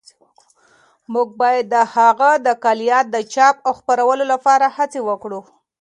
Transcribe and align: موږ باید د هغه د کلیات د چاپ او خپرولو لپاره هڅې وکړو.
موږ 1.13 1.27
باید 1.41 1.65
د 1.73 1.75
هغه 1.95 2.29
د 2.45 2.47
کلیات 2.63 3.05
د 3.11 3.17
چاپ 3.33 3.55
او 3.67 3.71
خپرولو 3.79 4.23
لپاره 4.33 4.65
هڅې 4.77 4.99
وکړو. 5.09 5.41